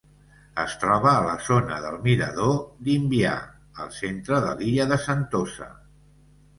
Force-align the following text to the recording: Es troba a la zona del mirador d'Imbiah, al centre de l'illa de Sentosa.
Es 0.61 0.71
troba 0.83 1.11
a 1.11 1.19
la 1.27 1.35
zona 1.49 1.77
del 1.83 1.99
mirador 2.09 2.55
d'Imbiah, 2.89 3.37
al 3.87 3.95
centre 4.01 4.45
de 4.49 4.59
l'illa 4.59 4.93
de 4.95 5.03
Sentosa. 5.09 5.75